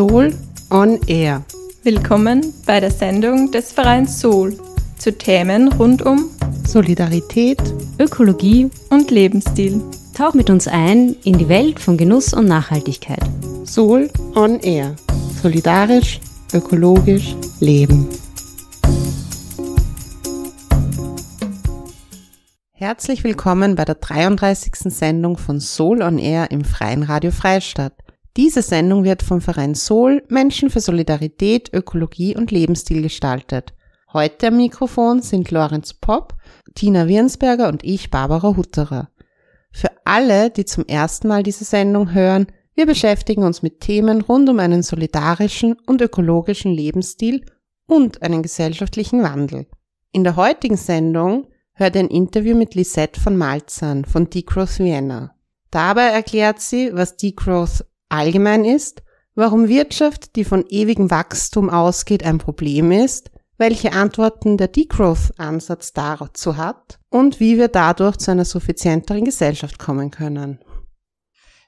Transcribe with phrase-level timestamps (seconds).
[0.00, 0.32] Soul
[0.70, 1.44] on Air.
[1.82, 4.56] Willkommen bei der Sendung des Vereins Soul
[4.96, 6.30] zu Themen rund um
[6.66, 7.60] Solidarität,
[7.98, 9.82] Ökologie und Lebensstil.
[10.14, 13.20] Tauch mit uns ein in die Welt von Genuss und Nachhaltigkeit.
[13.66, 14.96] Soul on Air.
[15.42, 16.18] Solidarisch,
[16.54, 18.08] ökologisch, leben.
[22.72, 24.72] Herzlich willkommen bei der 33.
[24.84, 27.92] Sendung von Soul on Air im Freien Radio Freistadt.
[28.36, 33.74] Diese Sendung wird vom Verein Soul Menschen für Solidarität, Ökologie und Lebensstil gestaltet.
[34.12, 36.34] Heute am Mikrofon sind Lorenz Popp,
[36.74, 39.10] Tina Wirnsberger und ich, Barbara Hutterer.
[39.72, 44.48] Für alle, die zum ersten Mal diese Sendung hören, wir beschäftigen uns mit Themen rund
[44.48, 47.44] um einen solidarischen und ökologischen Lebensstil
[47.86, 49.66] und einen gesellschaftlichen Wandel.
[50.12, 55.34] In der heutigen Sendung hört ein Interview mit Lisette von Malzahn von Degrowth Vienna.
[55.70, 59.02] Dabei erklärt sie, was Degrowth allgemein ist,
[59.34, 66.56] warum Wirtschaft, die von ewigem Wachstum ausgeht, ein Problem ist, welche Antworten der Degrowth-Ansatz dazu
[66.56, 70.58] hat und wie wir dadurch zu einer suffizienteren Gesellschaft kommen können.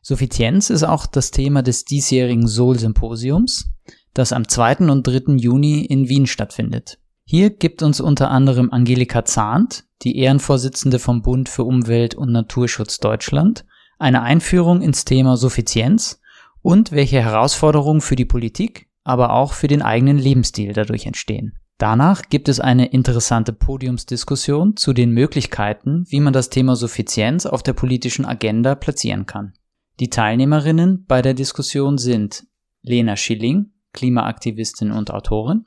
[0.01, 3.69] Suffizienz ist auch das Thema des diesjährigen Soul-Symposiums,
[4.15, 4.89] das am 2.
[4.91, 5.35] und 3.
[5.35, 6.99] Juni in Wien stattfindet.
[7.25, 12.99] Hier gibt uns unter anderem Angelika Zahnt, die Ehrenvorsitzende vom Bund für Umwelt und Naturschutz
[12.99, 13.65] Deutschland,
[13.99, 16.21] eine Einführung ins Thema Suffizienz
[16.63, 21.59] und welche Herausforderungen für die Politik, aber auch für den eigenen Lebensstil dadurch entstehen.
[21.79, 27.65] Danach gibt es eine interessante Podiumsdiskussion zu den Möglichkeiten, wie man das Thema Suffizienz auf
[27.65, 29.55] der politischen Agenda platzieren kann.
[29.99, 32.47] Die Teilnehmerinnen bei der Diskussion sind
[32.83, 35.65] Lena Schilling, Klimaaktivistin und Autorin,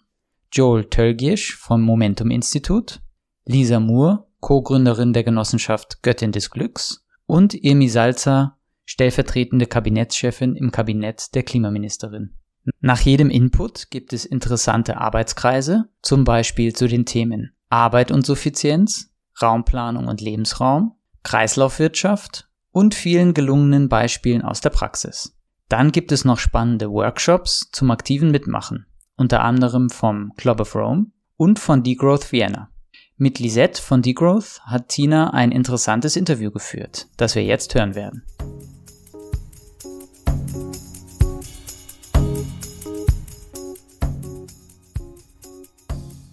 [0.51, 3.01] Joel Tölgiesch vom Momentum Institut,
[3.45, 11.35] Lisa Moore, Co-Gründerin der Genossenschaft Göttin des Glücks und Emi Salzer, stellvertretende Kabinettschefin im Kabinett
[11.35, 12.35] der Klimaministerin.
[12.79, 19.11] Nach jedem Input gibt es interessante Arbeitskreise, zum Beispiel zu den Themen Arbeit und Suffizienz,
[19.41, 20.93] Raumplanung und Lebensraum,
[21.23, 25.37] Kreislaufwirtschaft und vielen gelungenen Beispielen aus der Praxis.
[25.67, 28.85] Dann gibt es noch spannende Workshops zum aktiven Mitmachen
[29.17, 31.07] unter anderem vom Club of Rome
[31.37, 32.69] und von Degrowth Vienna.
[33.17, 38.25] Mit Lisette von Degrowth hat Tina ein interessantes Interview geführt, das wir jetzt hören werden.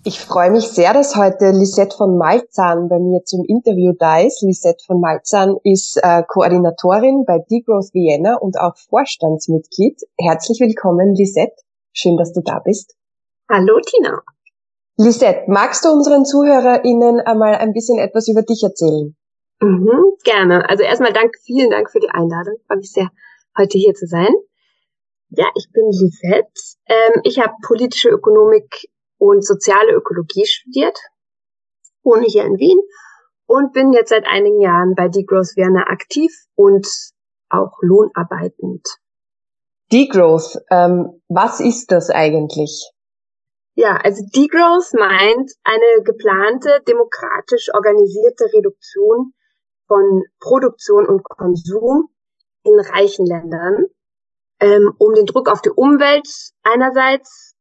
[0.05, 4.43] Ich freue mich sehr, dass heute Lisette von Malzahn bei mir zum Interview da ist.
[4.43, 10.01] Lisette von Malzahn ist äh, Koordinatorin bei Degrowth Vienna und auch Vorstandsmitglied.
[10.19, 11.55] Herzlich willkommen, Lisette.
[11.93, 12.97] Schön, dass du da bist.
[13.49, 14.23] Hallo, Tina.
[14.97, 19.15] Lisette, magst du unseren ZuhörerInnen einmal ein bisschen etwas über dich erzählen?
[19.61, 20.69] Mhm, gerne.
[20.69, 22.57] Also erstmal danke, vielen Dank für die Einladung.
[22.67, 23.09] Freue mich sehr,
[23.57, 24.35] heute hier zu sein.
[25.31, 26.51] Ja, ich bin Lisette.
[26.87, 28.91] Ähm, ich habe politische Ökonomik
[29.23, 30.99] und soziale Ökologie studiert,
[32.03, 32.81] wohne hier in Wien
[33.47, 36.89] und bin jetzt seit einigen Jahren bei Degrowth Vienna aktiv und
[37.49, 38.85] auch lohnarbeitend.
[39.93, 42.91] Degrowth, ähm, was ist das eigentlich?
[43.75, 49.35] Ja, also Degrowth meint eine geplante, demokratisch organisierte Reduktion
[49.87, 52.09] von Produktion und Konsum
[52.65, 53.85] in reichen Ländern,
[54.59, 56.27] ähm, um den Druck auf die Umwelt
[56.65, 57.52] einerseits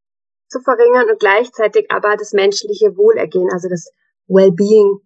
[0.52, 3.92] zu verringern und gleichzeitig aber das menschliche Wohlergehen, also das
[4.28, 5.00] Wellbeing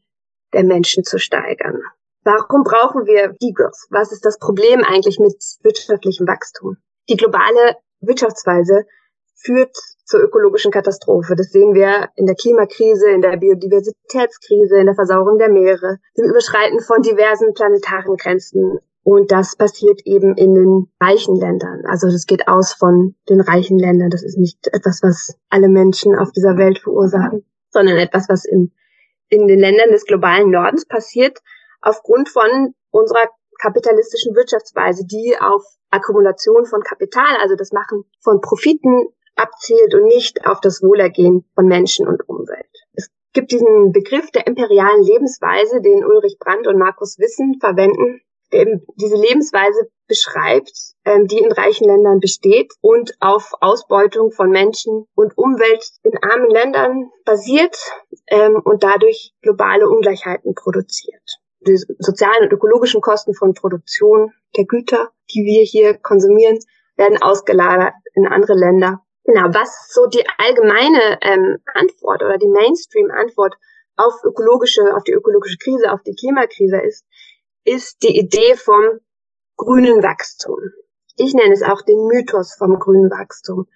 [0.54, 1.82] der Menschen zu steigern.
[2.24, 3.86] Warum brauchen wir Degrowth?
[3.92, 6.78] Was ist das Problem eigentlich mit wirtschaftlichem Wachstum?
[7.08, 8.86] Die globale Wirtschaftsweise
[9.36, 9.76] führt
[10.06, 11.36] zur ökologischen Katastrophe.
[11.36, 16.26] Das sehen wir in der Klimakrise, in der Biodiversitätskrise, in der Versauerung der Meere, dem
[16.26, 18.80] Überschreiten von diversen planetaren Grenzen.
[19.06, 21.84] Und das passiert eben in den reichen Ländern.
[21.86, 24.10] Also das geht aus von den reichen Ländern.
[24.10, 28.72] Das ist nicht etwas, was alle Menschen auf dieser Welt verursachen, sondern etwas, was im,
[29.30, 31.38] in den Ländern des globalen Nordens passiert,
[31.82, 33.30] aufgrund von unserer
[33.62, 40.48] kapitalistischen Wirtschaftsweise, die auf Akkumulation von Kapital, also das Machen von Profiten abzielt und nicht
[40.48, 42.74] auf das Wohlergehen von Menschen und Umwelt.
[42.94, 48.22] Es gibt diesen Begriff der imperialen Lebensweise, den Ulrich Brandt und Markus Wissen verwenden,
[48.96, 50.72] diese Lebensweise beschreibt,
[51.06, 56.50] ähm, die in reichen Ländern besteht und auf Ausbeutung von Menschen und Umwelt in armen
[56.50, 57.78] Ländern basiert
[58.28, 65.10] ähm, und dadurch globale Ungleichheiten produziert die sozialen und ökologischen Kosten von Produktion der Güter,
[65.32, 66.60] die wir hier konsumieren,
[66.96, 69.02] werden ausgelagert in andere Länder.
[69.24, 73.56] Genau, was so die allgemeine ähm, Antwort oder die Mainstream-Antwort
[73.98, 77.06] auf ökologische, auf die ökologische Krise, auf die Klimakrise ist,
[77.66, 79.00] ist die Idee vom
[79.58, 80.58] grünen Wachstum.
[81.18, 83.68] Ich nenne es auch den Mythos vom grünen Wachstum.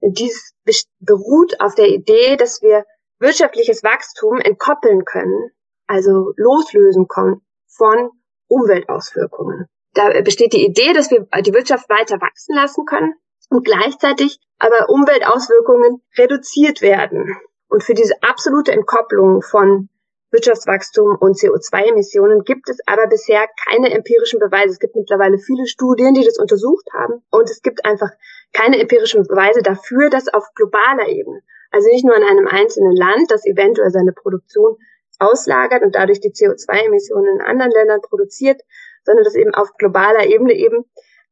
[0.00, 0.54] Dies
[1.00, 2.84] beruht auf der Idee, dass wir
[3.18, 5.50] wirtschaftliches Wachstum entkoppeln können,
[5.86, 8.10] also loslösen können von
[8.48, 9.66] Umweltauswirkungen.
[9.94, 13.14] Da besteht die Idee, dass wir die Wirtschaft weiter wachsen lassen können
[13.48, 17.36] und gleichzeitig aber Umweltauswirkungen reduziert werden.
[17.68, 19.88] Und für diese absolute Entkopplung von
[20.30, 24.72] Wirtschaftswachstum und CO2-Emissionen gibt es aber bisher keine empirischen Beweise.
[24.72, 27.22] Es gibt mittlerweile viele Studien, die das untersucht haben.
[27.30, 28.10] Und es gibt einfach
[28.52, 33.30] keine empirischen Beweise dafür, dass auf globaler Ebene, also nicht nur in einem einzelnen Land,
[33.30, 34.76] das eventuell seine Produktion
[35.18, 38.60] auslagert und dadurch die CO2-Emissionen in anderen Ländern produziert,
[39.04, 40.84] sondern dass eben auf globaler Ebene eben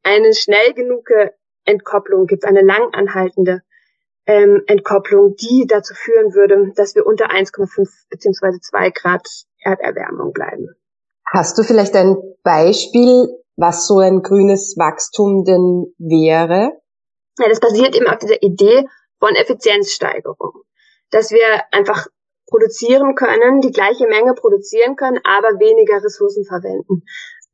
[0.02, 1.08] eine schnell genug
[1.64, 3.62] Entkopplung gibt, eine langanhaltende
[4.26, 9.26] ähm, Entkopplung, die dazu führen würde, dass wir unter 1,5 beziehungsweise 2 Grad
[9.61, 10.69] Erderwärmung bleiben.
[11.26, 16.73] Hast du vielleicht ein Beispiel, was so ein grünes Wachstum denn wäre?
[17.38, 18.85] Ja, das basiert eben auf dieser Idee
[19.19, 20.53] von Effizienzsteigerung,
[21.11, 22.06] dass wir einfach
[22.47, 27.03] produzieren können, die gleiche Menge produzieren können, aber weniger Ressourcen verwenden.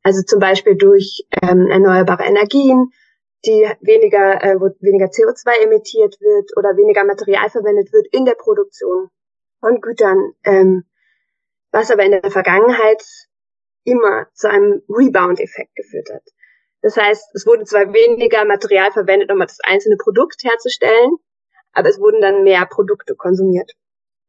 [0.03, 2.91] Also zum Beispiel durch ähm, erneuerbare Energien,
[3.45, 8.35] die weniger, äh, wo weniger CO2 emittiert wird oder weniger Material verwendet wird in der
[8.35, 9.09] Produktion
[9.59, 10.83] von Gütern, ähm,
[11.71, 13.03] was aber in der Vergangenheit
[13.83, 16.23] immer zu einem Rebound-Effekt geführt hat.
[16.81, 21.17] Das heißt, es wurde zwar weniger Material verwendet, um das einzelne Produkt herzustellen,
[21.73, 23.71] aber es wurden dann mehr Produkte konsumiert,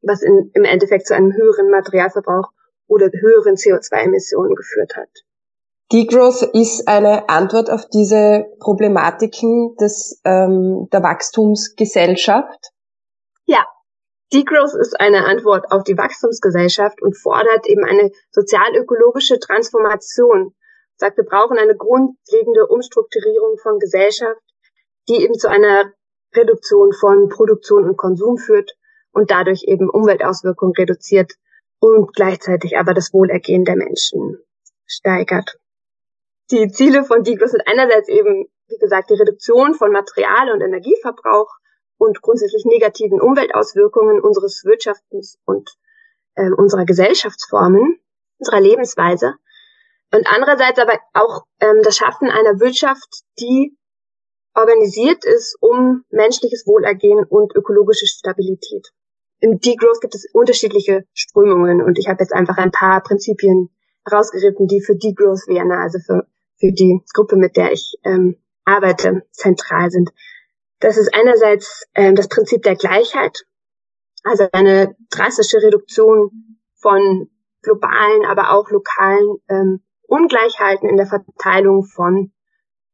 [0.02, 2.50] was in, im Endeffekt zu einem höheren Materialverbrauch
[2.86, 5.08] oder höheren CO2-Emissionen geführt hat.
[5.92, 12.70] Degrowth ist eine Antwort auf diese Problematiken des, ähm, der Wachstumsgesellschaft?
[13.44, 13.66] Ja,
[14.32, 20.54] Degrowth ist eine Antwort auf die Wachstumsgesellschaft und fordert eben eine sozialökologische Transformation.
[20.96, 24.40] Sagt, wir brauchen eine grundlegende Umstrukturierung von Gesellschaft,
[25.10, 25.92] die eben zu einer
[26.34, 28.78] Reduktion von Produktion und Konsum führt
[29.10, 31.34] und dadurch eben Umweltauswirkungen reduziert
[31.80, 34.38] und gleichzeitig aber das Wohlergehen der Menschen
[34.86, 35.58] steigert.
[36.52, 41.48] Die Ziele von Degrowth sind einerseits eben, wie gesagt, die Reduktion von Material- und Energieverbrauch
[41.96, 45.70] und grundsätzlich negativen Umweltauswirkungen unseres Wirtschaftens und
[46.34, 47.98] äh, unserer Gesellschaftsformen,
[48.38, 49.34] unserer Lebensweise.
[50.12, 53.74] Und andererseits aber auch ähm, das Schaffen einer Wirtschaft, die
[54.54, 58.88] organisiert ist um menschliches Wohlergehen und ökologische Stabilität.
[59.40, 63.70] Im Degrowth gibt es unterschiedliche Strömungen und ich habe jetzt einfach ein paar Prinzipien
[64.10, 66.26] rausgeritten, die für Degrowth wären, also für,
[66.62, 70.10] für die Gruppe, mit der ich ähm, arbeite, zentral sind.
[70.78, 73.44] Das ist einerseits ähm, das Prinzip der Gleichheit,
[74.22, 76.30] also eine drastische Reduktion
[76.76, 77.28] von
[77.62, 82.32] globalen, aber auch lokalen ähm, Ungleichheiten in der Verteilung von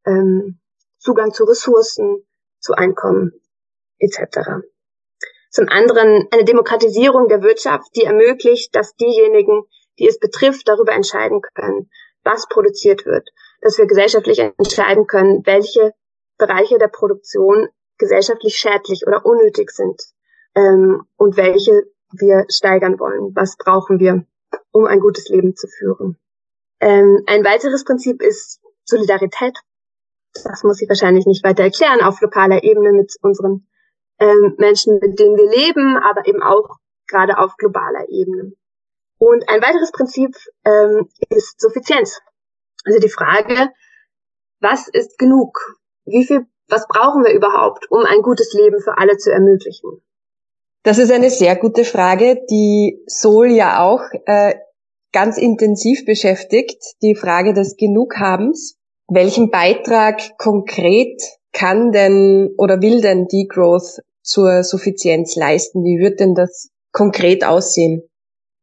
[0.06, 0.60] ähm,
[0.96, 2.26] Zugang zu Ressourcen,
[2.60, 3.32] zu Einkommen
[3.98, 4.62] etc.
[5.50, 9.64] Zum anderen eine Demokratisierung der Wirtschaft, die ermöglicht, dass diejenigen,
[9.98, 11.90] die es betrifft, darüber entscheiden können,
[12.24, 13.28] was produziert wird,
[13.60, 15.92] dass wir gesellschaftlich entscheiden können, welche
[16.38, 17.68] Bereiche der Produktion
[17.98, 20.00] gesellschaftlich schädlich oder unnötig sind
[20.54, 23.34] ähm, und welche wir steigern wollen.
[23.34, 24.24] Was brauchen wir,
[24.70, 26.16] um ein gutes Leben zu führen?
[26.80, 29.58] Ähm, ein weiteres Prinzip ist Solidarität.
[30.44, 33.66] Das muss ich wahrscheinlich nicht weiter erklären, auf lokaler Ebene mit unseren
[34.20, 36.76] ähm, Menschen, mit denen wir leben, aber eben auch
[37.08, 38.52] gerade auf globaler Ebene.
[39.18, 42.20] Und ein weiteres Prinzip ähm, ist Suffizienz.
[42.84, 43.70] Also die Frage,
[44.60, 45.58] was ist genug?
[46.04, 50.02] Wie viel, was brauchen wir überhaupt, um ein gutes Leben für alle zu ermöglichen?
[50.82, 54.54] Das ist eine sehr gute Frage, die Sol ja auch äh,
[55.12, 58.78] ganz intensiv beschäftigt, die Frage des Genughabens.
[59.08, 61.20] Welchen Beitrag konkret
[61.52, 65.82] kann denn oder will denn Degrowth zur Suffizienz leisten?
[65.82, 68.02] Wie wird denn das konkret aussehen?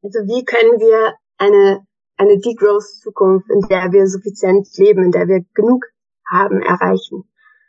[0.04, 1.85] Also wie können wir eine,
[2.18, 5.86] eine Degrowth-Zukunft, in der wir suffizient leben, in der wir genug
[6.30, 7.24] haben, erreichen?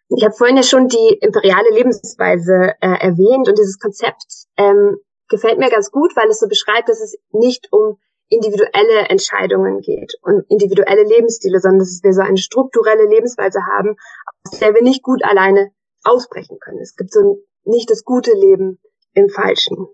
[0.08, 4.98] Ich habe vorhin ja schon die imperiale Lebensweise äh, erwähnt und dieses Konzept ähm,
[5.28, 7.98] gefällt mir ganz gut, weil es so beschreibt, dass es nicht um
[8.28, 13.96] individuelle Entscheidungen geht und individuelle Lebensstile, sondern dass wir so eine strukturelle Lebensweise haben,
[14.44, 15.70] aus der wir nicht gut alleine
[16.04, 16.80] ausbrechen können.
[16.80, 18.78] Es gibt so nicht das gute Leben
[19.14, 19.86] im Falschen.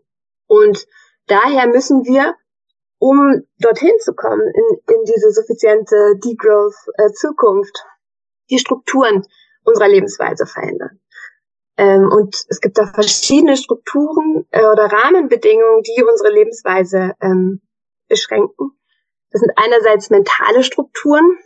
[0.47, 0.87] Und
[1.27, 2.35] daher müssen wir,
[3.03, 7.85] um dorthin zu kommen, in, in diese suffiziente Degrowth-Zukunft,
[8.49, 9.27] die Strukturen
[9.65, 11.01] unserer Lebensweise verändern.
[11.77, 17.61] Ähm, und es gibt da verschiedene Strukturen äh, oder Rahmenbedingungen, die unsere Lebensweise ähm,
[18.09, 18.71] beschränken.
[19.33, 21.39] Das sind einerseits mentale Strukturen,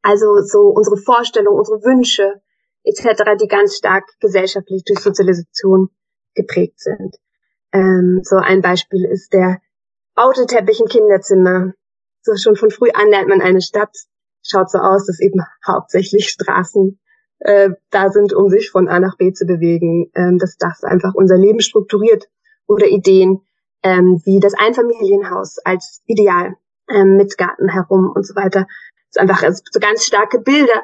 [0.00, 2.40] Also so unsere Vorstellungen, unsere Wünsche
[2.84, 5.90] etc., die ganz stark gesellschaftlich durch Sozialisation
[6.34, 7.16] geprägt sind.
[7.72, 9.60] Ähm, so ein Beispiel ist der
[10.18, 11.72] Autoteppich im Kinderzimmer.
[12.22, 13.94] So schon von früh an lernt man eine Stadt.
[14.42, 17.00] Schaut so aus, dass eben hauptsächlich Straßen
[17.40, 20.10] äh, da sind, um sich von A nach B zu bewegen.
[20.14, 22.28] Ähm, dass das einfach unser Leben strukturiert.
[22.66, 23.40] Oder Ideen
[23.82, 26.56] ähm, wie das Einfamilienhaus als Ideal
[26.88, 28.66] ähm, mit Garten herum und so weiter.
[29.10, 30.82] So einfach also so ganz starke Bilder,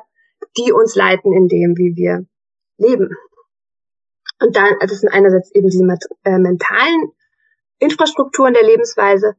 [0.56, 2.24] die uns leiten in dem, wie wir
[2.78, 3.10] leben.
[4.40, 5.84] Und dann, das sind einerseits eben diese
[6.24, 7.12] äh, mentalen
[7.78, 9.34] Infrastrukturen der Lebensweise.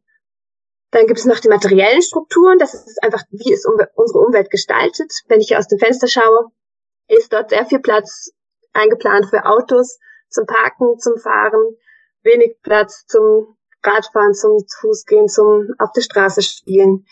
[0.91, 2.57] Dann gibt es noch die materiellen Strukturen.
[2.57, 5.11] Das ist einfach, wie ist unsere Umwelt gestaltet.
[5.27, 6.51] Wenn ich hier aus dem Fenster schaue,
[7.07, 8.31] ist dort sehr viel Platz
[8.73, 9.99] eingeplant für Autos,
[10.29, 11.75] zum Parken, zum Fahren,
[12.23, 17.05] wenig Platz zum Radfahren, zum Fußgehen, zum auf der Straße spielen.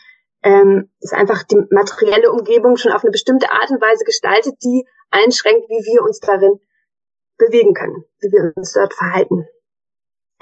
[0.43, 4.85] Ähm, ist einfach die materielle Umgebung schon auf eine bestimmte Art und Weise gestaltet, die
[5.09, 6.59] einschränkt, wie wir uns darin
[7.37, 9.47] bewegen können, wie wir uns dort verhalten.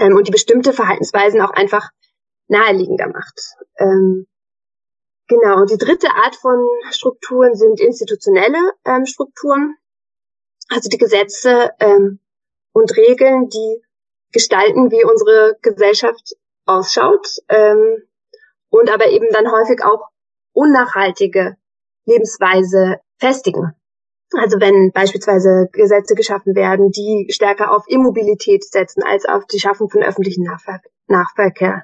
[0.01, 1.89] Ähm, und die bestimmte Verhaltensweisen auch einfach
[2.47, 3.39] naheliegender macht.
[3.77, 4.27] Ähm,
[5.27, 9.77] genau, und die dritte Art von Strukturen sind institutionelle ähm, Strukturen,
[10.69, 12.19] also die Gesetze ähm,
[12.73, 13.81] und Regeln, die
[14.31, 18.03] gestalten, wie unsere Gesellschaft ausschaut ähm,
[18.69, 20.09] und aber eben dann häufig auch
[20.53, 21.57] unnachhaltige
[22.05, 23.75] Lebensweise festigen.
[24.33, 29.89] Also wenn beispielsweise Gesetze geschaffen werden, die stärker auf Immobilität setzen als auf die Schaffung
[29.89, 31.83] von öffentlichen Nachver Nachverkehr,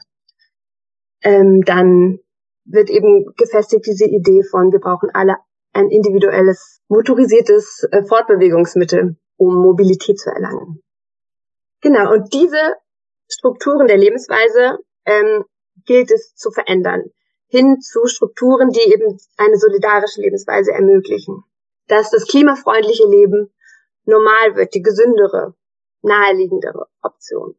[1.22, 2.20] ähm, dann
[2.64, 5.38] wird eben gefestigt diese Idee von, wir brauchen alle
[5.74, 10.82] ein individuelles motorisiertes äh, Fortbewegungsmittel, um Mobilität zu erlangen.
[11.82, 12.76] Genau, und diese
[13.28, 15.44] Strukturen der Lebensweise ähm,
[15.86, 17.04] gilt es zu verändern,
[17.48, 21.44] hin zu Strukturen, die eben eine solidarische Lebensweise ermöglichen.
[21.88, 23.54] Dass das klimafreundliche Leben
[24.06, 25.54] normal wird, die gesündere,
[26.02, 27.56] naheliegendere Option.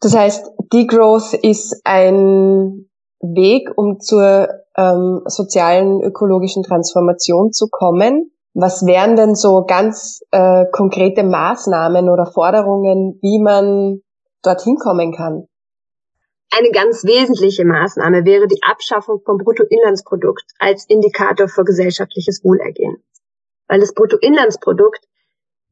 [0.00, 2.88] Das heißt, Degrowth ist ein
[3.20, 8.30] Weg, um zur ähm, sozialen, ökologischen Transformation zu kommen.
[8.54, 14.02] Was wären denn so ganz äh, konkrete Maßnahmen oder Forderungen, wie man
[14.42, 15.48] dorthin kommen kann?
[16.50, 23.02] Eine ganz wesentliche Maßnahme wäre die Abschaffung vom Bruttoinlandsprodukt als Indikator für gesellschaftliches Wohlergehen.
[23.68, 25.04] Weil das Bruttoinlandsprodukt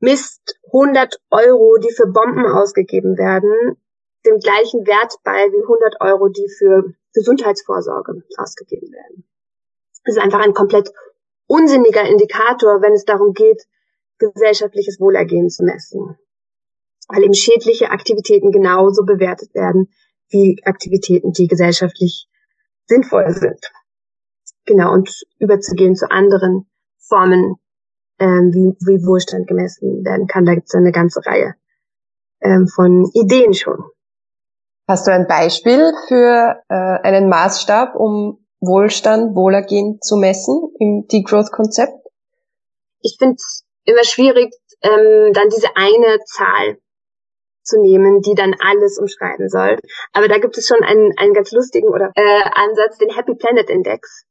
[0.01, 3.77] misst 100 Euro, die für Bomben ausgegeben werden,
[4.27, 9.25] dem gleichen Wert bei wie 100 Euro, die für Gesundheitsvorsorge ausgegeben werden.
[10.05, 10.91] Das ist einfach ein komplett
[11.47, 13.63] unsinniger Indikator, wenn es darum geht,
[14.19, 16.19] gesellschaftliches Wohlergehen zu messen.
[17.09, 19.93] Weil eben schädliche Aktivitäten genauso bewertet werden
[20.29, 22.29] wie Aktivitäten, die gesellschaftlich
[22.87, 23.61] sinnvoll sind.
[24.65, 26.67] Genau, und überzugehen zu anderen
[26.99, 27.57] Formen,
[28.19, 30.45] ähm, wie, wie Wohlstand gemessen werden kann.
[30.45, 31.55] Da gibt es eine ganze Reihe
[32.41, 33.85] ähm, von Ideen schon.
[34.87, 41.95] Hast du ein Beispiel für äh, einen Maßstab, um Wohlstand, Wohlergehen zu messen im Degrowth-Konzept?
[43.01, 44.53] Ich finde es immer schwierig,
[44.83, 46.79] ähm, dann diese eine Zahl
[47.63, 49.79] zu nehmen, die dann alles umschreiben soll.
[50.13, 53.71] Aber da gibt es schon einen, einen ganz lustigen oder äh, Ansatz, den Happy Planet
[53.71, 54.27] Index,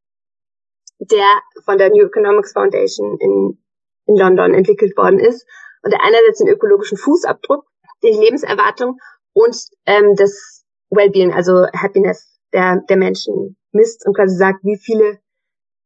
[1.00, 1.26] der
[1.66, 3.63] von der New Economics Foundation in,
[4.06, 5.46] in London entwickelt worden ist.
[5.82, 7.66] Und der einerseits den ökologischen Fußabdruck,
[8.04, 9.00] die Lebenserwartung
[9.34, 9.56] und
[9.86, 15.20] ähm, das Wellbeing, also Happiness der, der Menschen misst und quasi sagt, wie viele,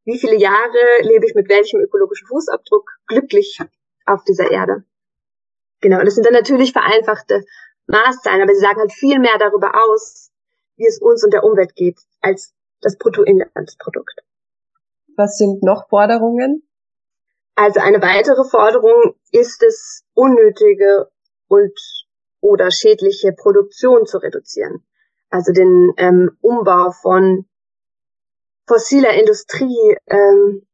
[0.06, 3.60] wie viele Jahre lebe ich mit welchem ökologischen Fußabdruck glücklich
[4.06, 4.84] auf dieser Erde.
[5.82, 7.46] Genau, das sind dann natürlich vereinfachte
[7.88, 10.32] Maßzahlen, aber sie sagen halt viel mehr darüber aus,
[10.76, 14.22] wie es uns und der Umwelt geht, als das Bruttoinlandsprodukt.
[15.16, 16.67] Was sind noch Forderungen?
[17.58, 21.10] Also eine weitere Forderung ist es, unnötige
[21.48, 21.74] und
[22.40, 24.86] oder schädliche Produktion zu reduzieren.
[25.32, 27.46] Also den ähm, Umbau von
[28.68, 30.68] fossiler Industrie ähm,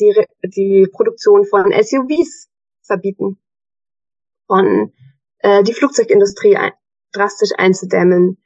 [0.00, 2.48] die, die Produktion von SUVs
[2.80, 3.38] verbieten,
[4.46, 4.94] von
[5.40, 6.72] äh, die Flugzeugindustrie ein,
[7.12, 8.38] drastisch einzudämmen.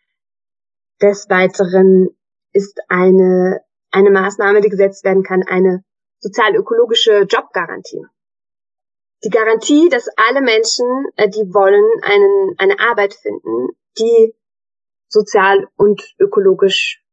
[1.01, 2.09] Des Weiteren
[2.53, 3.61] ist eine,
[3.93, 5.85] eine Maßnahme, die gesetzt werden kann, eine
[6.23, 8.07] sozial-ökologische Jobgarantie.
[9.25, 10.87] Die Garantie, dass alle Menschen,
[11.17, 14.35] äh, die wollen, einen, eine Arbeit finden, die
[15.09, 17.05] sozial und ökologisch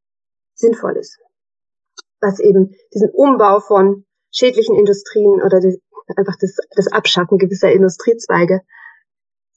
[0.55, 1.19] sinnvoll ist
[2.21, 5.81] was eben diesen Umbau von schädlichen Industrien oder die,
[6.15, 8.61] einfach das, das Abschaffen gewisser Industriezweige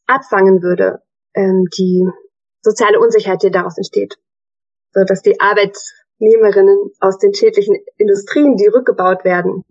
[0.06, 1.02] abfangen würde,
[1.34, 2.06] ähm, die
[2.60, 4.16] soziale Unsicherheit, die daraus entsteht.
[4.92, 5.76] So dass die Arbeit
[6.22, 9.64] Arbeitnehmerinnen aus den schädlichen Industrien, die rückgebaut werden,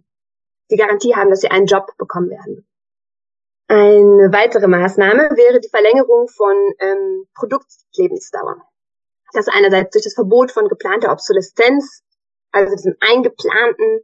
[0.70, 2.68] die Garantie haben, dass sie einen Job bekommen werden.
[3.68, 8.62] Eine weitere Maßnahme wäre die Verlängerung von ähm, Produktlebensdauer.
[9.34, 12.04] Das einerseits durch das Verbot von geplanter Obsoleszenz,
[12.52, 14.02] also diesem eingeplanten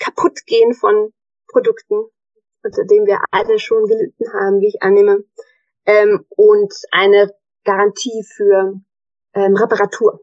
[0.00, 1.12] Kaputtgehen von
[1.46, 2.06] Produkten,
[2.64, 5.22] unter dem wir alle schon gelitten haben, wie ich annehme,
[5.86, 7.32] ähm, und eine
[7.64, 8.80] Garantie für
[9.34, 10.20] ähm, Reparatur.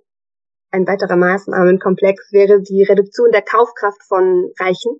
[0.75, 4.99] Ein weiterer Maßnahmenkomplex wäre die Reduktion der Kaufkraft von Reichen,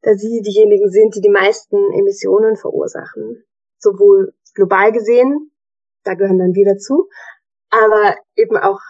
[0.00, 3.44] da sie diejenigen sind, die die meisten Emissionen verursachen.
[3.76, 5.50] Sowohl global gesehen,
[6.02, 7.10] da gehören dann wir dazu,
[7.68, 8.80] aber eben auch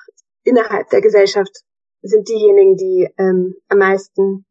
[0.44, 1.64] innerhalb der Gesellschaft
[2.02, 4.46] sind diejenigen, die ähm, am meisten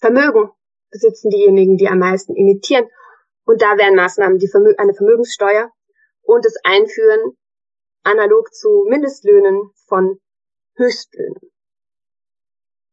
[0.00, 0.48] Vermögen
[0.90, 2.86] besitzen, diejenigen, die am meisten imitieren.
[3.44, 5.70] Und da wären Maßnahmen die Vermö eine Vermögenssteuer
[6.22, 7.36] und das Einführen
[8.02, 10.20] analog zu Mindestlöhnen von
[10.76, 11.40] Höchstlöhnen.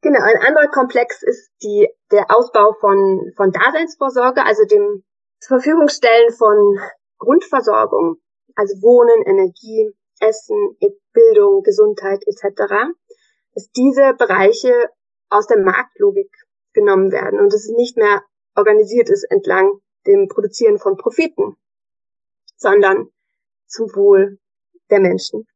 [0.02, 5.04] Genau, ein anderer Komplex ist die, der Ausbau von, von Daseinsvorsorge, also dem
[5.40, 6.80] zur Verfügung stellen von
[7.20, 8.18] Grundversorgung,
[8.56, 10.78] also Wohnen, Energie, Essen,
[11.14, 12.92] Bildung, Gesundheit etc.,
[13.54, 14.90] dass diese Bereiche
[15.30, 16.32] aus der Marktlogik
[16.74, 18.24] genommen werden und es nicht mehr
[18.56, 21.58] organisiert ist entlang dem Produzieren von Profiten,
[22.56, 23.10] sondern
[23.68, 24.40] zum Wohl
[24.90, 25.48] der Menschen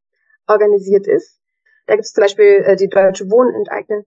[0.48, 1.40] organisiert ist.
[1.86, 4.06] Da gibt es zum Beispiel äh, die Deutsche Wohnenteignen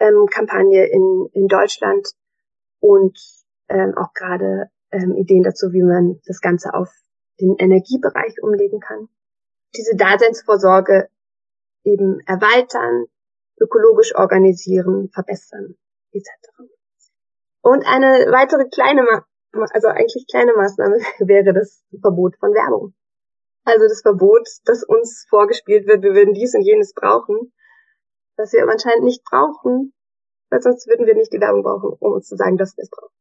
[0.00, 2.08] ähm, Kampagne in, in Deutschland
[2.80, 3.18] und
[3.68, 6.90] ähm, auch gerade ähm, Ideen dazu, wie man das Ganze auf
[7.40, 9.08] den Energiebereich umlegen kann.
[9.76, 11.08] Diese Daseinsvorsorge
[11.84, 13.06] eben erweitern,
[13.60, 15.76] ökologisch organisieren, verbessern
[16.12, 16.28] etc.
[17.62, 19.06] Und eine weitere kleine,
[19.52, 22.94] also eigentlich kleine Maßnahme wäre das Verbot von Werbung.
[23.64, 27.52] Also das Verbot, dass uns vorgespielt wird, wir würden dies und jenes brauchen,
[28.36, 29.92] was wir aber anscheinend nicht brauchen,
[30.50, 32.90] weil sonst würden wir nicht die Werbung brauchen, um uns zu sagen, dass wir es
[32.90, 33.14] brauchen.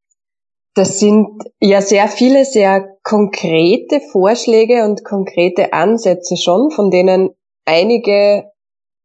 [0.75, 7.32] Das sind ja sehr viele, sehr konkrete Vorschläge und konkrete Ansätze schon, von denen
[7.65, 8.49] einige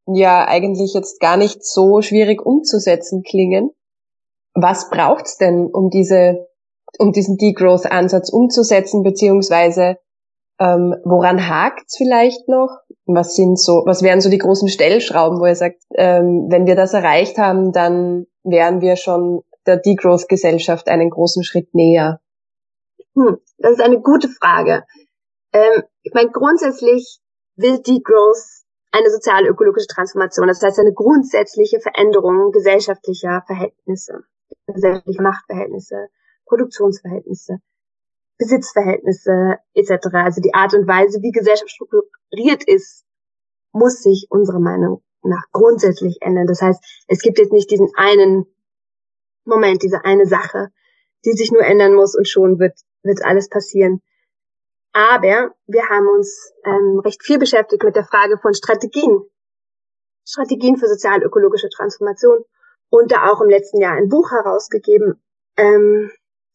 [0.06, 3.70] ja eigentlich jetzt gar nicht so schwierig umzusetzen klingen.
[4.54, 6.46] Was braucht's denn, um diese,
[6.98, 9.98] um diesen Degrowth-Ansatz umzusetzen, beziehungsweise
[10.58, 12.70] ähm, woran hakt's vielleicht noch?
[13.06, 16.76] Was sind so, was wären so die großen Stellschrauben, wo ihr sagt, ähm, wenn wir
[16.76, 22.20] das erreicht haben, dann wären wir schon der Degrowth-Gesellschaft einen großen Schritt näher?
[23.14, 24.84] Hm, das ist eine gute Frage.
[25.52, 27.18] Ähm, ich meine, grundsätzlich
[27.56, 34.24] will Degrowth eine sozial-ökologische Transformation, das heißt eine grundsätzliche Veränderung gesellschaftlicher Verhältnisse,
[34.66, 36.08] gesellschaftlicher Machtverhältnisse,
[36.46, 37.58] Produktionsverhältnisse,
[38.38, 40.06] Besitzverhältnisse etc.
[40.12, 43.04] Also die Art und Weise, wie Gesellschaft strukturiert ist,
[43.72, 46.46] muss sich unserer Meinung nach grundsätzlich ändern.
[46.46, 48.46] Das heißt, es gibt jetzt nicht diesen einen
[49.44, 50.68] Moment, diese eine Sache,
[51.24, 54.02] die sich nur ändern muss und schon wird, wird alles passieren.
[54.92, 59.22] Aber wir haben uns ähm, recht viel beschäftigt mit der Frage von Strategien.
[60.24, 62.44] Strategien für sozial-ökologische Transformation
[62.90, 65.20] und da auch im letzten Jahr ein Buch herausgegeben,
[65.56, 66.10] ähm,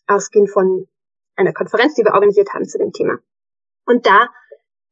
[0.08, 0.88] ausgehend von
[1.39, 3.17] einer Konferenz, die wir organisiert haben zu dem Thema.
[3.86, 4.30] Und da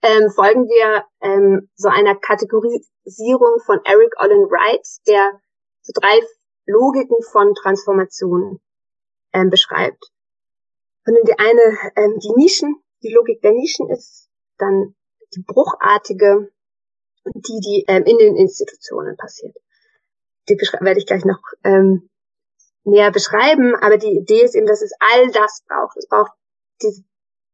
[0.02, 5.40] ähm, folgen wir ähm, so einer Kategorisierung von Eric Olin Wright, der
[5.82, 6.20] so drei
[6.66, 8.60] Logiken von Transformation
[9.34, 10.04] ähm, beschreibt.
[11.06, 14.96] Und die eine ähm, die Nischen, die Logik der Nischen ist, dann
[15.36, 16.50] die bruchartige,
[17.26, 19.56] die, die ähm, in den Institutionen passiert.
[20.50, 22.10] Die werde ich gleich noch ähm,
[22.84, 25.98] näher beschreiben, aber die Idee ist eben, dass es all das braucht.
[25.98, 26.32] Es braucht
[26.82, 27.04] diese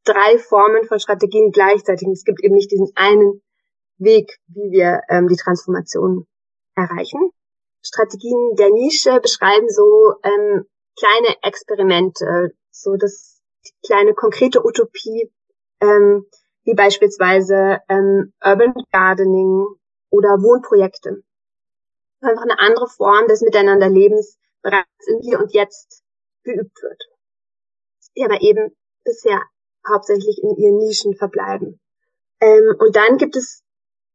[0.03, 2.07] drei Formen von Strategien gleichzeitig.
[2.09, 3.41] Es gibt eben nicht diesen einen
[3.97, 6.27] Weg, wie wir ähm, die Transformation
[6.75, 7.31] erreichen.
[7.81, 10.65] Strategien der Nische beschreiben so ähm,
[10.97, 15.31] kleine Experimente, so das die kleine konkrete Utopie,
[15.81, 16.25] ähm,
[16.63, 19.67] wie beispielsweise ähm, Urban Gardening
[20.09, 21.23] oder Wohnprojekte.
[22.21, 26.03] Einfach eine andere Form des Miteinanderlebens bereits im Hier und Jetzt
[26.43, 27.03] geübt wird.
[28.15, 29.41] Die aber eben bisher
[29.87, 31.79] hauptsächlich in ihren Nischen verbleiben.
[32.39, 33.63] Ähm, und dann gibt es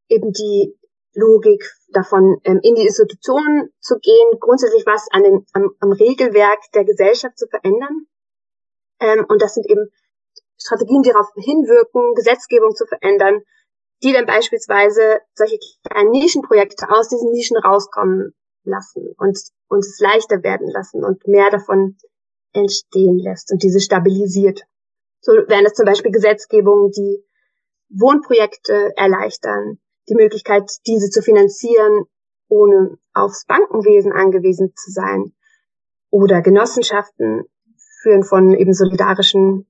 [0.09, 0.79] eben die
[1.15, 6.61] Logik davon, ähm, in die Institutionen zu gehen, grundsätzlich was an den, am, am Regelwerk
[6.75, 8.07] der Gesellschaft zu verändern.
[9.01, 9.89] Ähm, und das sind eben
[10.61, 13.43] Strategien, die darauf hinwirken, Gesetzgebung zu verändern,
[14.03, 20.43] die dann beispielsweise solche kleinen Nischenprojekte aus diesen Nischen rauskommen lassen und uns es leichter
[20.43, 21.97] werden lassen und mehr davon
[22.53, 24.63] entstehen lässt und diese stabilisiert.
[25.21, 27.25] So wären es zum Beispiel Gesetzgebungen, die
[27.91, 29.79] Wohnprojekte erleichtern,
[30.09, 32.05] die Möglichkeit, diese zu finanzieren
[32.49, 35.35] ohne aufs Bankenwesen angewiesen zu sein.
[36.11, 37.45] Oder Genossenschaften
[38.03, 39.67] führen von eben solidarischen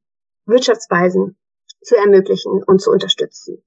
[0.47, 1.37] Wirtschaftsweisen
[1.83, 3.63] zu ermöglichen und zu unterstützen.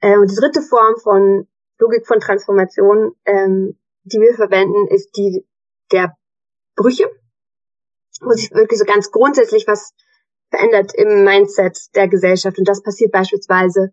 [0.00, 5.44] Äh, und die dritte Form von Logik von Transformation, ähm, die wir verwenden, ist die
[5.92, 6.16] der
[6.76, 7.10] Brüche,
[8.20, 9.94] wo sich wirklich so ganz grundsätzlich was
[10.50, 12.58] verändert im Mindset der Gesellschaft.
[12.58, 13.92] Und das passiert beispielsweise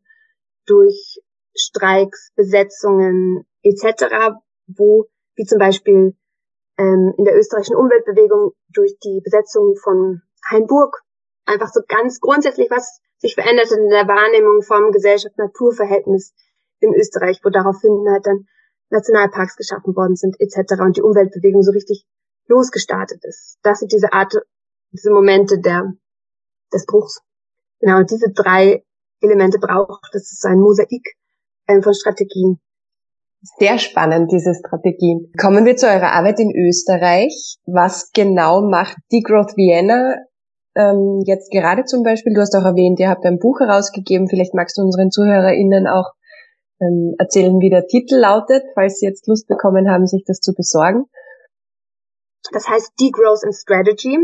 [0.66, 1.20] durch
[1.56, 4.36] Streiks, Besetzungen etc.,
[4.68, 6.16] wo, wie zum Beispiel
[6.78, 11.02] ähm, in der österreichischen Umweltbewegung durch die Besetzung von Hainburg
[11.46, 16.34] einfach so ganz grundsätzlich was sich verändert in der Wahrnehmung vom Gesellschaft-Natur-Verhältnis
[16.80, 18.46] in Österreich, wo daraufhin halt dann
[18.90, 20.82] Nationalparks geschaffen worden sind etc.
[20.82, 22.06] und die Umweltbewegung so richtig
[22.48, 23.58] losgestartet ist.
[23.64, 24.34] Das sind diese Art,
[24.92, 25.94] diese Momente der,
[26.74, 27.22] des Bruchs.
[27.80, 28.84] Genau, und diese drei
[29.22, 31.16] Elemente braucht, das ist ein Mosaik
[31.68, 32.60] äh, von Strategien.
[33.60, 35.32] Sehr spannend, diese Strategien.
[35.40, 37.58] Kommen wir zu eurer Arbeit in Österreich.
[37.66, 40.16] Was genau macht Degrowth Vienna
[40.76, 42.34] ähm, jetzt gerade zum Beispiel?
[42.34, 44.28] Du hast auch erwähnt, ihr habt ein Buch herausgegeben.
[44.28, 46.12] Vielleicht magst du unseren ZuhörerInnen auch
[46.82, 50.54] ähm, erzählen, wie der Titel lautet, falls sie jetzt Lust bekommen haben, sich das zu
[50.54, 51.06] besorgen.
[52.52, 54.18] Das heißt Degrowth and Strategy.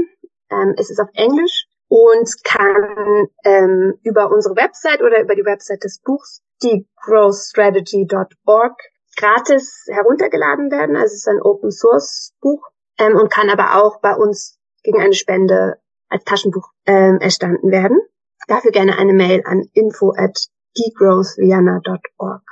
[0.52, 5.84] Ähm, es ist auf Englisch und kann ähm, über unsere Website oder über die Website
[5.84, 8.80] des Buchs degrowthstrategy.org
[9.18, 10.96] gratis heruntergeladen werden.
[10.96, 12.66] Also es ist ein Open Source Buch
[12.98, 18.00] ähm, und kann aber auch bei uns gegen eine Spende als Taschenbuch ähm, erstanden werden.
[18.48, 22.44] Dafür gerne eine Mail an info at degrowthviana.org.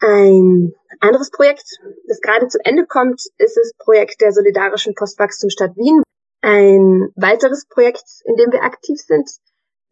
[0.00, 1.66] Ein anderes Projekt,
[2.08, 6.02] das gerade zu Ende kommt, ist das Projekt der solidarischen Postwachstumsstadt Wien.
[6.42, 9.30] Ein weiteres Projekt, in dem wir aktiv sind,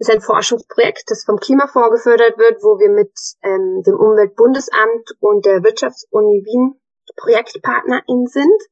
[0.00, 5.46] ist ein Forschungsprojekt, das vom Klimafonds gefördert wird, wo wir mit ähm, dem Umweltbundesamt und
[5.46, 6.80] der Wirtschaftsuni Wien
[7.16, 8.62] ProjektpartnerInnen sind.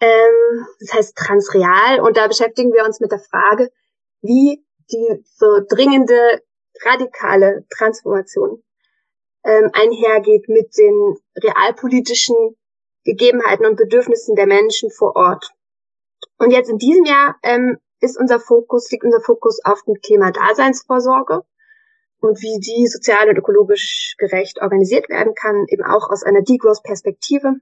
[0.00, 3.70] Ähm, das heißt Transreal und da beschäftigen wir uns mit der Frage,
[4.22, 6.42] wie die so dringende,
[6.84, 8.64] radikale Transformation
[9.44, 12.56] ähm, einhergeht mit den realpolitischen
[13.04, 15.52] Gegebenheiten und Bedürfnissen der Menschen vor Ort.
[16.38, 20.32] Und jetzt in diesem Jahr ähm, ist unser Fokus, liegt unser Fokus auf dem Thema
[20.32, 21.42] Daseinsvorsorge
[22.20, 27.56] und wie die sozial und ökologisch gerecht organisiert werden kann, eben auch aus einer Degrowth-Perspektive,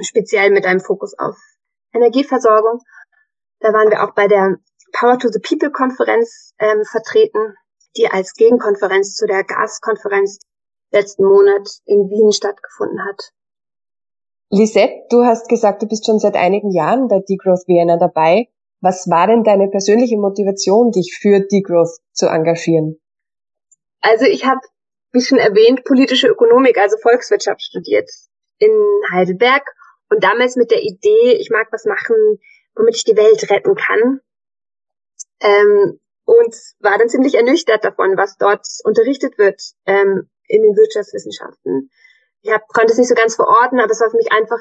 [0.00, 1.36] speziell mit einem Fokus auf
[1.92, 2.80] Energieversorgung.
[3.60, 4.58] Da waren wir auch bei der
[4.92, 7.54] Power to the People Konferenz ähm, vertreten,
[7.96, 10.38] die als Gegenkonferenz zu der Gaskonferenz
[10.90, 13.32] letzten Monat in Wien stattgefunden hat.
[14.54, 18.48] Lisette, du hast gesagt, du bist schon seit einigen Jahren bei Degrowth Vienna dabei.
[18.82, 23.00] Was war denn deine persönliche Motivation, dich für Degrowth zu engagieren?
[24.02, 24.60] Also ich habe,
[25.12, 28.10] wie schon erwähnt, politische Ökonomik, also Volkswirtschaft studiert
[28.58, 28.72] in
[29.10, 29.64] Heidelberg
[30.10, 32.16] und damals mit der Idee, ich mag was machen,
[32.76, 34.20] womit ich die Welt retten kann.
[35.40, 41.88] Ähm, und war dann ziemlich ernüchtert davon, was dort unterrichtet wird ähm, in den Wirtschaftswissenschaften
[42.42, 44.58] ich hab, konnte es nicht so ganz verorten, aber es war für mich einfach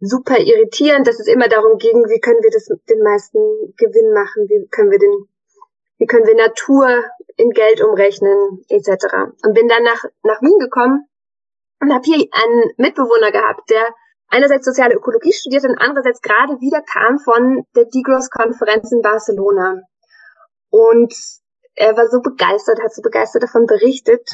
[0.00, 3.38] super irritierend, dass es immer darum ging, wie können wir das den meisten
[3.76, 5.28] Gewinn machen, wie können wir den,
[5.98, 7.04] wie können wir Natur
[7.36, 9.34] in Geld umrechnen, etc.
[9.44, 11.06] Und bin dann nach, nach Wien gekommen
[11.80, 13.94] und habe hier einen Mitbewohner gehabt, der
[14.28, 19.82] einerseits soziale Ökologie studiert und andererseits gerade wieder kam von der Degrowth-Konferenz in Barcelona.
[20.70, 21.14] Und
[21.74, 24.28] er war so begeistert, hat so begeistert davon berichtet,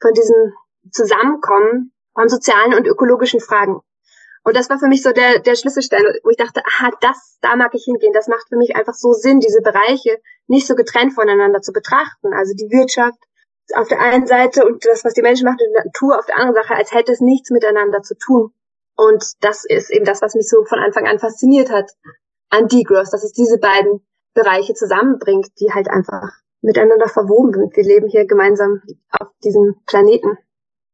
[0.00, 0.52] von diesem
[0.90, 3.80] Zusammenkommen von sozialen und ökologischen Fragen.
[4.44, 7.56] Und das war für mich so der, der Schlüsselstein, wo ich dachte, aha, das, da
[7.56, 8.12] mag ich hingehen.
[8.12, 12.34] Das macht für mich einfach so Sinn, diese Bereiche nicht so getrennt voneinander zu betrachten.
[12.34, 13.18] Also die Wirtschaft
[13.74, 16.62] auf der einen Seite und das, was die Menschen machen, die Natur auf der anderen
[16.62, 18.52] Sache, als hätte es nichts miteinander zu tun.
[18.96, 21.90] Und das ist eben das, was mich so von Anfang an fasziniert hat
[22.50, 27.76] an Degrowth, dass es diese beiden Bereiche zusammenbringt, die halt einfach miteinander verwoben sind.
[27.76, 28.82] Wir leben hier gemeinsam
[29.18, 30.38] auf diesem Planeten.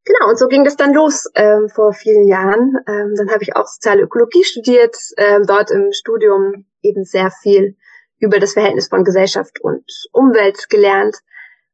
[0.04, 2.74] Genau, und so ging das dann los ähm, vor vielen Jahren.
[2.86, 7.76] Ähm, dann habe ich auch soziale Ökologie studiert, ähm, dort im Studium eben sehr viel
[8.18, 11.16] über das Verhältnis von Gesellschaft und Umwelt gelernt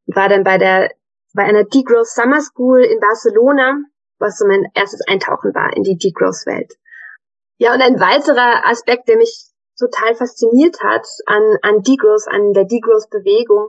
[0.07, 0.91] und war dann bei der
[1.37, 3.77] bei einer Degrowth Summer School in Barcelona,
[4.19, 6.73] was so mein erstes Eintauchen war in die Degrowth-Welt.
[7.59, 12.65] Ja, und ein weiterer Aspekt, der mich total fasziniert hat an, an Degrowth, an der
[12.65, 13.69] Degrowth-Bewegung,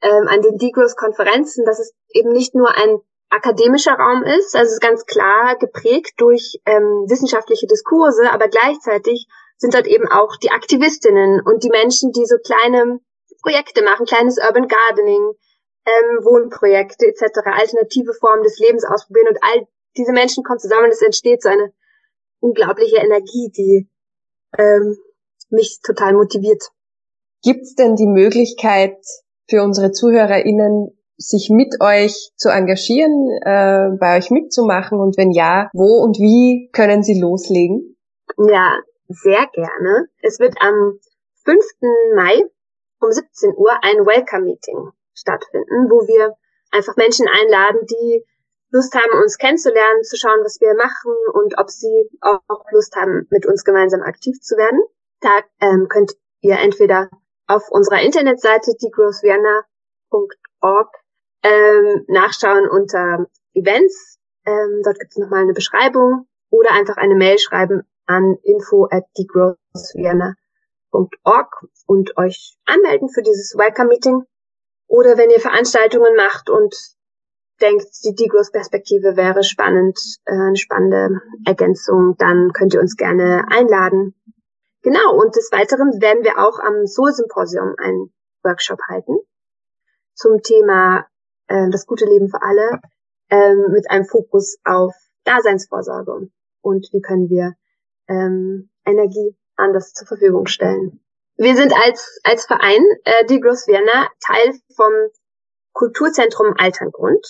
[0.00, 2.98] ähm, an den Degrowth-Konferenzen, dass es eben nicht nur ein
[3.30, 9.74] akademischer Raum ist, also ist ganz klar geprägt durch ähm, wissenschaftliche Diskurse, aber gleichzeitig sind
[9.74, 13.00] dort eben auch die Aktivistinnen und die Menschen, die so kleine
[13.42, 15.32] Projekte machen, kleines Urban Gardening,
[15.86, 21.02] ähm, Wohnprojekte etc., alternative Formen des Lebens ausprobieren und all diese Menschen kommen zusammen, es
[21.02, 21.72] entsteht so eine
[22.40, 23.88] unglaubliche Energie, die
[24.58, 24.96] ähm,
[25.50, 26.70] mich total motiviert.
[27.42, 28.98] Gibt es denn die Möglichkeit
[29.48, 34.98] für unsere ZuhörerInnen, sich mit euch zu engagieren, äh, bei euch mitzumachen?
[34.98, 37.96] Und wenn ja, wo und wie können sie loslegen?
[38.36, 40.08] Ja, sehr gerne.
[40.20, 40.98] Es wird am
[41.44, 41.64] 5.
[42.14, 42.42] Mai
[43.00, 46.34] um 17 Uhr ein Welcome Meeting stattfinden, wo wir
[46.70, 48.24] einfach Menschen einladen, die
[48.70, 53.26] Lust haben, uns kennenzulernen, zu schauen, was wir machen und ob sie auch Lust haben,
[53.30, 54.82] mit uns gemeinsam aktiv zu werden.
[55.20, 57.08] Da ähm, könnt ihr entweder
[57.46, 60.90] auf unserer Internetseite degrowthvienna.org
[61.46, 64.18] ähm, nachschauen unter Events.
[64.44, 69.04] Ähm, dort gibt es nochmal eine Beschreibung oder einfach eine Mail schreiben an info at
[69.18, 74.24] degrowthvienna.org und euch anmelden für dieses Welcome Meeting.
[74.88, 76.74] Oder wenn ihr Veranstaltungen macht und
[77.60, 84.14] denkt, die Degrowth-Perspektive wäre spannend, äh, eine spannende Ergänzung, dann könnt ihr uns gerne einladen.
[84.82, 88.12] Genau, und des Weiteren werden wir auch am Soul-Symposium einen
[88.44, 89.16] Workshop halten
[90.14, 91.08] zum Thema
[91.48, 92.80] äh, das gute Leben für alle
[93.30, 96.28] ähm, mit einem Fokus auf Daseinsvorsorge
[96.62, 97.54] und wie können wir
[98.08, 101.00] ähm, Energie anders zur Verfügung stellen.
[101.36, 104.92] Wir sind als, als Verein äh, Degrowth Vienna Teil vom
[105.72, 107.26] Kulturzentrum Alterngrund.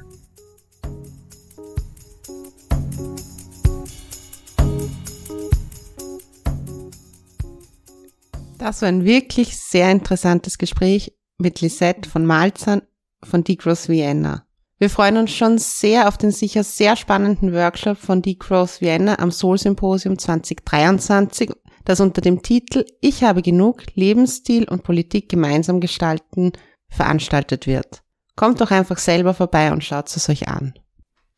[8.58, 12.82] Das war ein wirklich sehr interessantes Gespräch mit Lisette von Malzahn
[13.24, 14.48] von Degrowth Vienna.
[14.80, 19.32] Wir freuen uns schon sehr auf den sicher sehr spannenden Workshop von Degrowth Vienna am
[19.32, 21.52] Soul Symposium 2023,
[21.86, 26.52] das unter dem Titel Ich habe genug Lebensstil und Politik gemeinsam gestalten
[26.90, 28.02] veranstaltet wird.
[28.36, 30.74] Kommt doch einfach selber vorbei und schaut es euch an.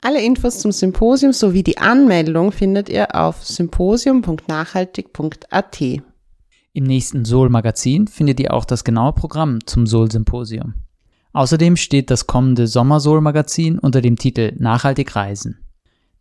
[0.02, 5.82] Alle Infos zum Symposium sowie die Anmeldung findet ihr auf symposium.nachhaltig.at.
[6.74, 10.76] Im nächsten Soul-Magazin findet ihr auch das genaue Programm zum Soul-Symposium.
[11.34, 15.67] Außerdem steht das kommende Sommer-Soul-Magazin unter dem Titel Nachhaltig Reisen.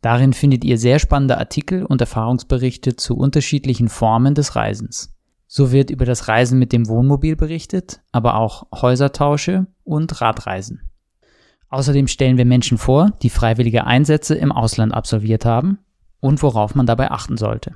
[0.06, 5.12] Darin findet ihr sehr spannende Artikel und Erfahrungsberichte zu unterschiedlichen Formen des Reisens.
[5.48, 10.82] So wird über das Reisen mit dem Wohnmobil berichtet, aber auch Häusertausche und Radreisen.
[11.70, 15.78] Außerdem stellen wir Menschen vor, die freiwillige Einsätze im Ausland absolviert haben
[16.20, 17.74] und worauf man dabei achten sollte.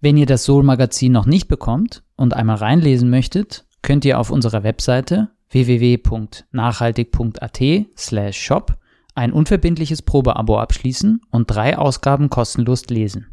[0.00, 4.64] Wenn ihr das Soul-Magazin noch nicht bekommt und einmal reinlesen möchtet, könnt ihr auf unserer
[4.64, 7.60] Webseite www.nachhaltig.at
[7.96, 8.81] slash shop
[9.14, 13.26] ein unverbindliches Probeabo abschließen und drei Ausgaben kostenlos lesen.